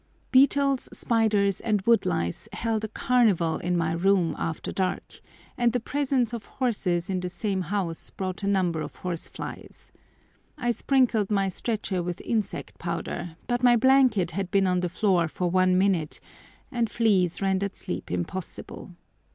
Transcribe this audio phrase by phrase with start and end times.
[0.31, 5.21] Beetles, spiders, and wood lice held a carnival in my room after dark,
[5.59, 9.91] and the presence of horses in the same house brought a number of horseflies.
[10.57, 15.27] I sprinkled my stretcher with insect powder, but my blanket had been on the floor
[15.27, 16.19] for one minute,
[16.71, 18.95] and fleas rendered sleep impossible.